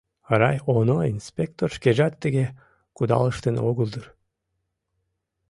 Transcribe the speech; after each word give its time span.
РайОНО 0.39 0.97
инспектор 1.13 1.67
шкежат 1.77 2.13
тыге 2.21 2.45
кудалыштын 2.97 3.55
огыл 3.69 3.87
дыр... 3.93 4.07